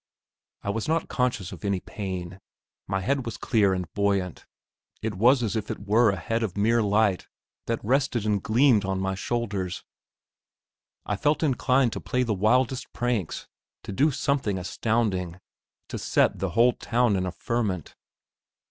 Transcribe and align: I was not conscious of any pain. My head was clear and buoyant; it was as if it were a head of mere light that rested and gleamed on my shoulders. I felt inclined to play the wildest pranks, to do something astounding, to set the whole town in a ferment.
I 0.63 0.71
was 0.71 0.87
not 0.87 1.09
conscious 1.09 1.51
of 1.51 1.63
any 1.63 1.79
pain. 1.79 2.39
My 2.87 3.01
head 3.01 3.23
was 3.23 3.37
clear 3.37 3.71
and 3.71 3.85
buoyant; 3.93 4.47
it 5.03 5.13
was 5.13 5.43
as 5.43 5.55
if 5.55 5.69
it 5.69 5.85
were 5.85 6.09
a 6.09 6.15
head 6.15 6.41
of 6.41 6.57
mere 6.57 6.81
light 6.81 7.27
that 7.67 7.85
rested 7.85 8.25
and 8.25 8.41
gleamed 8.41 8.83
on 8.83 8.99
my 8.99 9.13
shoulders. 9.13 9.83
I 11.05 11.15
felt 11.17 11.43
inclined 11.43 11.93
to 11.93 12.01
play 12.01 12.23
the 12.23 12.33
wildest 12.33 12.91
pranks, 12.93 13.47
to 13.83 13.91
do 13.91 14.09
something 14.09 14.57
astounding, 14.57 15.39
to 15.89 15.99
set 15.99 16.39
the 16.39 16.49
whole 16.57 16.73
town 16.73 17.15
in 17.15 17.27
a 17.27 17.31
ferment. 17.31 17.93